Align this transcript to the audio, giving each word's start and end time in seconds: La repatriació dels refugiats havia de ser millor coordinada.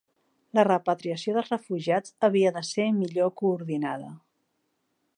La 0.59 0.63
repatriació 0.67 1.35
dels 1.35 1.51
refugiats 1.53 2.17
havia 2.29 2.55
de 2.57 2.65
ser 2.71 2.89
millor 2.99 3.33
coordinada. 3.43 4.13